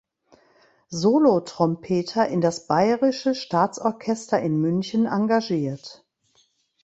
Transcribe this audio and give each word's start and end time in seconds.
Solotrompeter 0.89 2.27
in 2.27 2.41
das 2.41 2.65
Bayerische 2.65 3.35
Staatsorchester 3.35 4.39
in 4.41 4.59
München 4.59 5.05
engagiert. 5.05 6.03